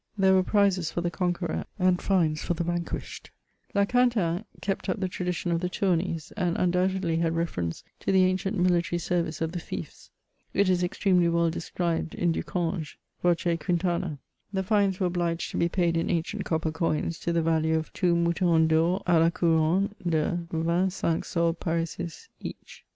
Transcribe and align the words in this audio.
There 0.17 0.33
were 0.33 0.41
prizes 0.41 0.89
for 0.89 1.01
the 1.01 1.11
con 1.11 1.31
queror, 1.31 1.65
and 1.77 2.01
fines 2.01 2.41
for 2.41 2.55
the 2.55 2.63
vanquished. 2.63 3.29
La 3.75 3.85
Quintaine 3.85 4.45
'* 4.51 4.59
kept 4.63 4.89
up 4.89 4.99
the 4.99 5.07
tradition 5.07 5.51
of 5.51 5.59
the 5.59 5.69
Tourneys; 5.69 6.31
and 6.35 6.57
undoubtedly 6.57 7.17
had 7.17 7.35
reference 7.35 7.83
to 7.99 8.11
the 8.11 8.23
anci^t 8.23 8.55
mihtory 8.55 8.99
service 8.99 9.41
of 9.41 9.51
the 9.51 9.59
fiefs. 9.59 10.09
It 10.55 10.69
is 10.69 10.81
extremely 10.81 11.29
well 11.29 11.51
described 11.51 12.15
in 12.15 12.31
Du 12.31 12.41
Cange 12.41 12.95
(voce 13.21 13.55
Quintana). 13.59 14.17
The 14.51 14.63
fines 14.63 14.99
were 14.99 15.05
obliged 15.05 15.51
to 15.51 15.57
be 15.57 15.69
paid 15.69 15.95
in 15.95 16.09
ancient 16.09 16.45
copper 16.45 16.71
coins, 16.71 17.19
to 17.19 17.31
the 17.31 17.43
value 17.43 17.77
of 17.77 17.93
two 17.93 18.15
moutons 18.15 18.69
(Tor 18.69 19.03
d 19.05 19.13
la 19.13 19.29
cour&nne 19.29 19.91
de 20.03 20.47
25 20.49 21.23
sols 21.23 21.57
parisis 21.59 22.27
each. 22.39 22.85